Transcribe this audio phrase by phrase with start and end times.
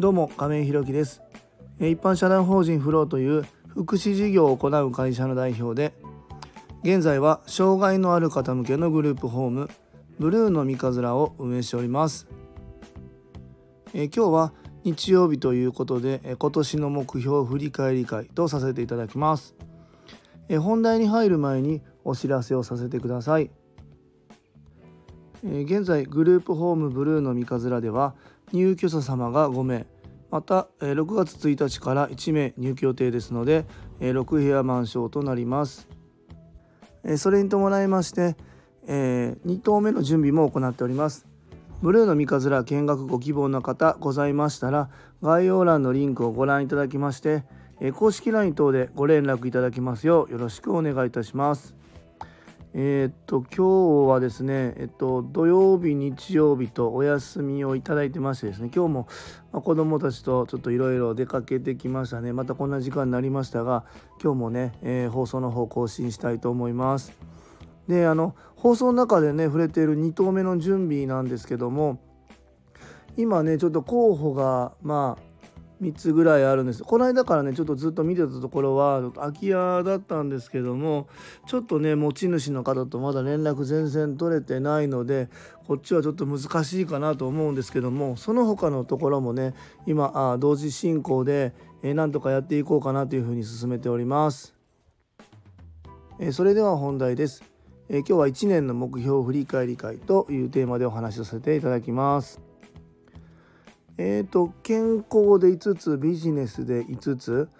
[0.00, 1.20] どうも亀井ひろきです。
[1.78, 5.92] 一般社団法人フローという福祉事業を行う会社の代表で
[6.82, 9.68] 現在は障害のある方向けのグループホーム
[10.18, 12.28] ブルーの三日面を運営しております。
[13.92, 14.52] え今日は
[14.84, 19.54] 日曜日ということで今年の目標振り返り会とさせていただきます。
[20.48, 23.50] え本題に入る前にお知らせをさせてください。
[25.44, 28.14] 現在グループホームブルーの三日面では
[28.52, 29.86] 入居者様が5名
[30.30, 33.66] また6月1日から1名入居予定ですので
[34.00, 35.88] 6部屋満床となります。
[37.16, 38.36] それに伴いまして
[38.86, 41.26] 2棟目の準備も行っております。
[41.82, 44.90] ブルーの三日面見学ご希望の方ございましたら
[45.22, 47.42] 概要欄のリンクをご覧いただきまして
[47.94, 51.74] 公式 LINE 等でご連絡いただきますようよろしくお願いいたします。
[52.72, 59.08] えー、っと今日はですね、えっと、土曜日日曜日とお休みをいただいてましてですね今日も、
[59.52, 62.32] ま、子どもたちとちょっといろいろ出かけてきましたね。
[62.32, 63.84] またこんな時間になりましたが
[64.22, 67.12] 今日もね、えー、放送の方更新したいと思います。
[67.88, 71.98] であの放送の中でね触れている2投目の準備なんですけども
[73.16, 75.29] 今ねちょっと候補がまあ
[75.80, 81.08] 3つぐらいあるんですこの間からねちょっとずっと見てたところは空き家だったんですけども
[81.46, 85.28] ちょっとね持ち主の方とまだ連絡全然取れてないので
[85.66, 89.54] こっちはちょっと難しいかなと思うんですけどもその他のところもね
[89.86, 94.54] 今あ同時進行で、えー、なんとかやっていこうかなというふうに進めております。
[96.18, 97.42] えー、それでは本題です、
[97.88, 102.49] えー、今日は1年の目標振り返り会というテーマでお話しさせていただきます。
[104.02, 107.50] えーと、健康で5つビジネスで5つ、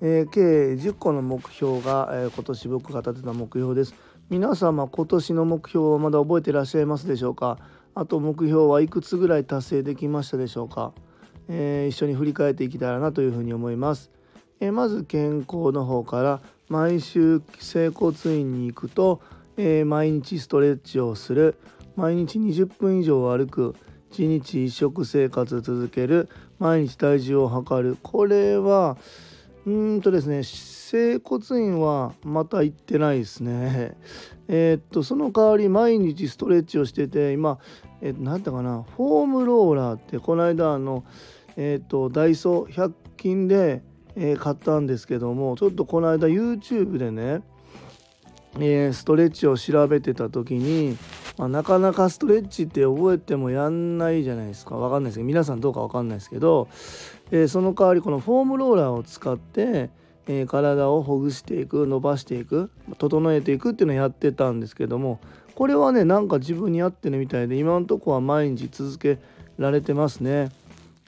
[0.00, 3.96] えー、計10個の目標が、えー、今年僕が立てた目標です。
[4.28, 7.58] 皆様今年の目標はまだ覚えてらっしゃいますでしょうか？
[7.96, 10.92] あと目標はいくつぐらい達成できましたでしょうか、
[11.48, 14.12] えー、一緒に振り返っていきたいなというふうに思います、
[14.60, 19.20] えまず健康の方から毎週整骨院に行くと、
[19.56, 21.56] え毎日ストレッチをする。
[21.96, 23.74] 毎日20分以上歩く。
[24.12, 26.28] 1日1食生活続ける
[26.58, 27.96] 毎日体重を測る。
[28.02, 28.96] これは
[29.66, 33.96] うんとですね整骨院はまた行ってないですね。
[34.48, 37.58] えー、っとその代わり毎日ストレッチをしてて今
[38.02, 41.04] えー、なんてかなフォームローラーってこの間あの
[41.56, 43.82] えー、っとダイソー100均で、
[44.16, 47.42] えー、買ったんですけどもちょっとこの間 YouTube でね
[48.58, 50.96] えー、ストレッチを調べてた時に
[51.40, 56.68] まあ、なかなかストレッチって覚えてもやんないじゃないですか分かんないですけど皆さんどうか分かんないですけど、
[57.30, 59.88] えー、その代わりこのフォームローラーを使って、
[60.26, 65.18] えー、体をほぐしていく伸ばしていく整えていくっていうのをやってたんですけども
[65.54, 69.18] これはねなんか自分に合ってるみたいで今のとこは毎日続け
[69.56, 70.50] られてますね。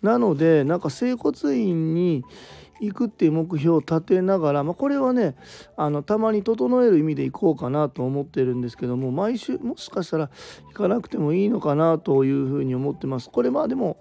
[0.00, 2.24] なのでなんか整骨院に
[2.80, 5.36] 行くっていう目標を立てながら、まあ、これはね
[5.76, 10.30] あのたまに整える意味で行こうかなと思ってるんですけども毎週もしかしたら
[10.68, 13.30] 行かなくてもいいのかなというふうに思ってます。
[13.30, 13.98] これまあでも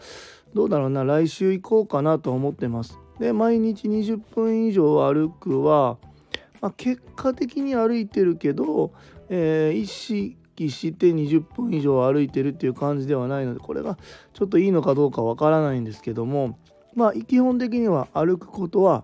[0.53, 2.99] どうだろうな来週行こうかなと思ってます。
[3.19, 5.97] で毎日20分以上歩くは、
[6.59, 8.91] まあ、結果的に歩いてるけど、
[9.29, 10.37] えー、意識
[10.69, 13.97] して20分以上歩いてるっていう感じではないのでこれが
[14.33, 16.57] ちょっといいのかどうかわからないんですけども
[16.95, 19.03] まあ基本的には歩くことは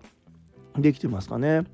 [0.76, 1.64] できてますかね。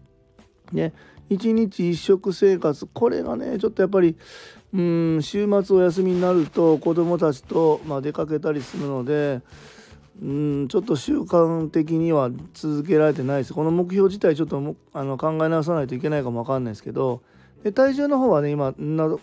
[0.73, 0.93] ね
[1.31, 4.17] 1日1食生活これがねちょっとやっぱり
[4.75, 9.41] うん週末お休みになると子どもたちと、まあ、出かけたりするので
[10.21, 17.23] うんちょっと習慣的には続けられてないですこの目標自体ちょっとあの考え直さないといけないかもわかんないですけど
[17.63, 18.75] で体重の方はね今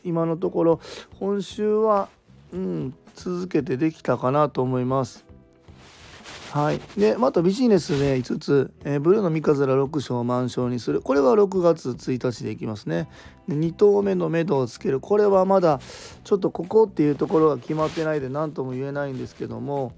[0.03, 0.80] 今のところ
[1.19, 2.09] 今週は、
[2.51, 5.31] うん、続けてできたかなと思います。
[6.51, 11.01] はい、でまたビジネスで5つ、えー、ブルーの三日面6章を満床にする。
[11.01, 13.07] これは6月1日でいきますね。
[13.47, 15.00] で2投目の目処をつける。
[15.00, 15.79] これはまだ
[16.25, 19.94] ちょっとここっていうところが決まってないで何とも言えないんですけども。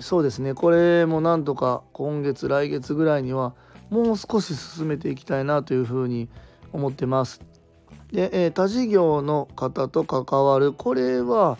[0.00, 0.54] そうですね。
[0.54, 3.54] これもなんとか今月来月ぐらいには
[3.90, 6.30] もう少し進めていきたいなというふうに
[6.72, 7.42] 思ってます。
[8.12, 10.72] で、えー、他事業の方と関わる。
[10.72, 11.58] これは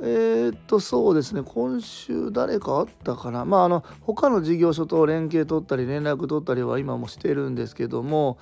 [0.00, 3.44] えー、っとそうですね今週誰かあったかな？
[3.44, 8.38] まああの他の事業所と連携取ったり連絡取ったりは今もしてるんですけども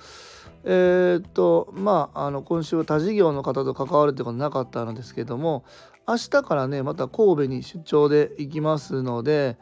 [0.63, 5.63] えー、っとまああの今週は他事業の方と関わるってことなかったんですけども
[6.07, 9.57] 明日からねまた神戸に出張で行きますので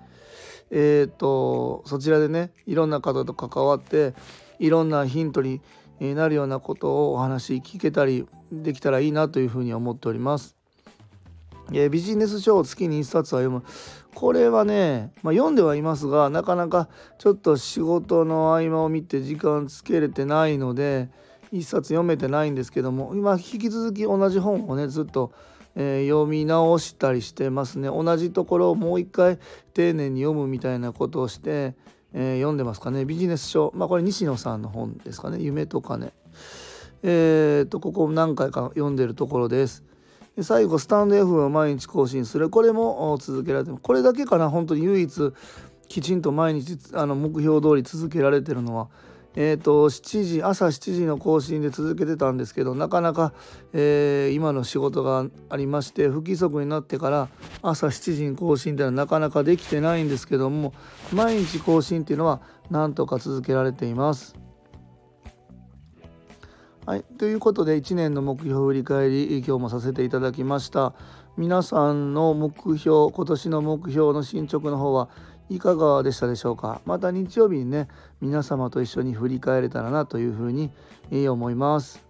[0.72, 4.14] えー、っとそちらでねいろんな方と関わって
[4.60, 5.62] いろんなヒントに
[6.00, 10.59] なるようなことをお話聞けたりできたらいいなというふうに思っております。
[11.74, 13.64] えビジネス書を月に1冊は読む。
[14.14, 16.90] これはね、まあ、読んではいますがなかなか
[17.20, 21.10] ちょっと仕事の合間を見て時間つけれてないので
[21.54, 25.32] 1冊読めてないんですけども今引き続き同じ本をねずっと、
[25.76, 27.88] えー、読み直したりしてますね。
[27.88, 29.40] 同じところをもう一回
[29.74, 31.76] 丁寧に読むみたいなことをして、
[32.14, 33.06] えー、読んでますかね。
[33.06, 33.72] ビジネス書。
[33.76, 35.40] まあこれ西野さんの本ですかね。
[35.40, 36.14] 夢とかね
[37.02, 39.84] えー、とここ何回か読んでるところです。
[40.36, 42.50] で最後スタンド F を毎日更新する。
[42.50, 44.50] これも続けられてこれだけかな。
[44.50, 45.34] 本当に唯一
[45.88, 48.88] きちんと毎日あの目標通り続けられてるのは。
[49.36, 53.32] えーと、7時朝7時の更新で続けてたんですけどなかなか、
[53.74, 57.30] えー、今の仕事がありまして不規則になってから
[57.62, 60.74] 朝7時に更新っていうのはなかなかできてないんですけども
[61.14, 62.42] 毎日更新っていうのは
[62.72, 64.36] なんとか続けられています。
[66.90, 70.96] はい、ということで1年の目標振り返り今日もさせていただきました。
[71.38, 75.08] 皆さんの目標今年の目標の進捗の方は
[75.52, 76.82] いかがでしたでしょうか？
[76.86, 77.90] また日曜日にね
[78.22, 80.72] 皆様と一緒に振り返れたらなというふうに
[81.30, 82.04] 思います。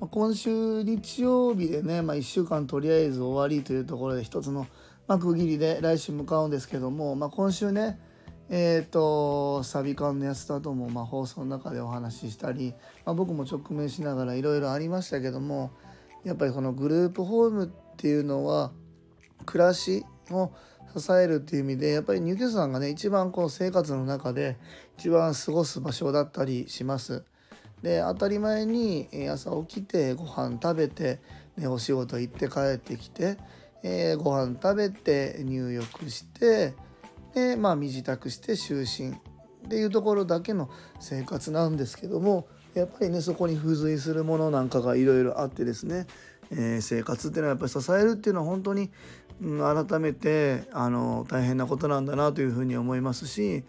[0.00, 4.66] 今週日曜日でね、まあ、1週間とりあえず終わりというところで一つの
[5.06, 8.00] 区切りで来週向かうんですけども、まあ、今週ね
[8.52, 12.74] えーと、サビ缶のやつだとも、まあ、放送の中でお話ししたり、
[13.04, 15.70] まあ、僕も直面しながらいろいろありましたけども
[16.24, 18.72] やっぱりこのグループホームっていうのは
[19.46, 20.50] 暮らしを
[20.98, 24.56] 支えるっていう意味でやっぱり入居者さんがね一番こう生活の中で
[24.98, 27.24] 一番過ごす場所だったりします。
[27.82, 31.20] で当たり前に朝起きてご飯食べて、
[31.56, 33.38] ね、お仕事行って帰ってきて、
[33.82, 36.74] えー、ご飯食べて入浴して
[37.34, 46.06] でまあ身支度して就寝っていうところだけの生活なんですけどもやっぱりねそこに付随するものなんかがいろいろあってですね、
[46.50, 48.90] えー、生活っていうのはやっぱり支えるっていうのは本当に、
[49.42, 53.64] うん、改めてあの大変なことなんだなというふうに思いますし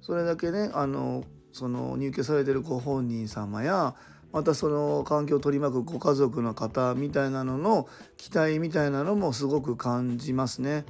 [0.00, 3.94] それだけねあのその入居されてるご本人様や
[4.32, 10.84] またその環境を取り巻くご家族の方みたいなのの期待みたいなのもすごく感じますね。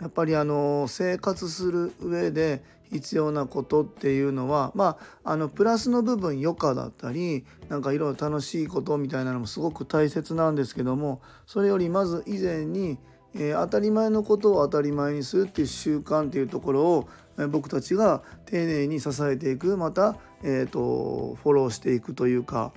[0.00, 12.98] やっぱりあの生活する上で必要なことっていうのはまああのプラスの部分余暇だったりなんかいろいろ楽しいことみたいなのもすごく大切なんですけどもそれよりまず以前に、
[13.34, 17.08] えー、当たり前のことを当たり前にするっていう習慣っていうところを、
[17.38, 22.72] え、僕たちが丁寧に支えていくまた、えーとフォローしていくというか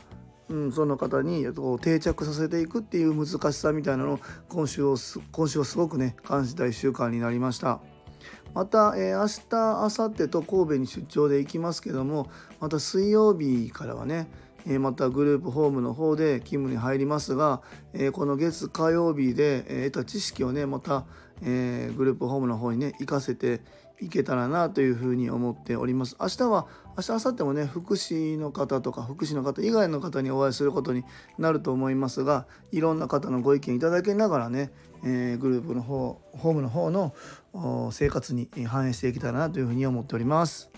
[0.49, 1.45] うん、その方に
[1.81, 4.95] 定着させていくっていう難しさみたいなのを今週を
[5.31, 7.81] 今週はすごくね感じた1週間になりました。
[8.53, 12.29] また、えー、明日明後日と神戸に出張で行きますけども
[12.59, 14.27] また水曜日からはね、
[14.65, 17.61] えー、またグループホームの方で勤務に入りますが、
[17.93, 21.05] えー、この月火曜日で、え得た知識をねまた、
[21.43, 23.61] えグループホームの方にね行かせて
[23.99, 26.15] いけたらなというふうに思っております。
[26.19, 26.67] 明日は
[26.97, 31.03] 明日明後日もね福祉の方とか福祉の方以外の方にお会いすることに
[31.37, 34.71] なると思いますがいろんな方のご意見いただきながらね、
[35.03, 37.13] えー、グループの方ホームの方の
[37.91, 40.69] 生活に反映していけたらなというふうに思っております。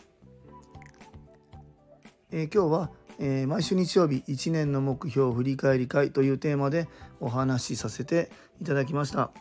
[2.32, 6.88] えー、今日は、えー、毎週日曜日1年の目標振り返り会というテーマで
[7.20, 9.32] お話しさせていただきました。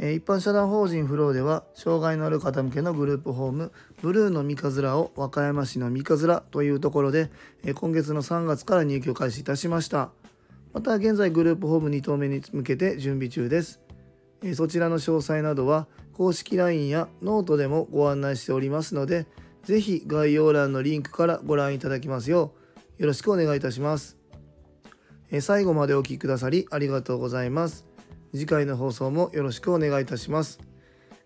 [0.00, 7.30] 一般社団法人フローでは障害のある方向けのグループホームブルーの三日面を和歌山市の三日面というところで
[7.74, 10.10] 今月の3月から入居開始いたしました。
[10.72, 13.82] また現在グループホーム2棟目に向けて準備中です。
[14.54, 19.26] そちらの詳細などは公式 LINE やノートでもご案内しておりますので
[19.64, 22.54] 是非概要欄のリンクからご覧いただきますよ
[22.98, 24.16] うよろしくお願いいたします。
[25.40, 27.89] 最後までお聴きくださりありがとうございます。
[28.32, 30.60] 次回の放送もよろしくお願いいたします。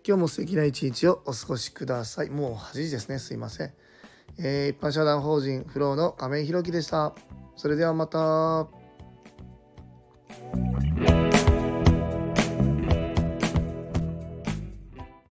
[0.07, 2.29] 今日も素敵な一日をお過ごしください。
[2.31, 3.19] もう8時ですね。
[3.19, 3.73] すいません。
[4.39, 7.13] えー、一般社団法人フローの亀井宏樹でした。
[7.55, 8.67] それではまた。